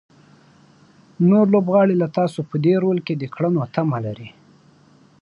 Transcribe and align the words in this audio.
نور 1.29 1.45
لوبغاړي 1.53 1.95
له 1.99 2.07
تاسو 2.17 2.39
په 2.49 2.55
دې 2.65 2.73
رول 2.83 2.97
کې 3.05 3.13
د 3.17 3.23
کړنو 3.33 3.61
تمه 3.75 3.99
لري. 4.05 4.29